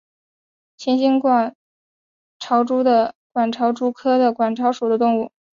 [0.77, 1.55] 琴形管
[2.39, 5.31] 巢蛛为管巢蛛科管巢蛛属的动物。